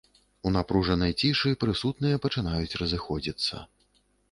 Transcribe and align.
У 0.47 0.53
напружанай 0.53 1.11
цішы 1.21 1.51
прысутныя 1.65 2.23
пачынаюць 2.25 2.77
разыходзіцца. 2.85 3.65